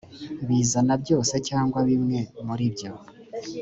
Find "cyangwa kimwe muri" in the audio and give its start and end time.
1.47-2.65